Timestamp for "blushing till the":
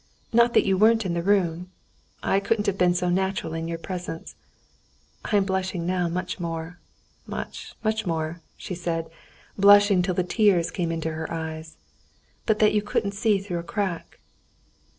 9.59-10.23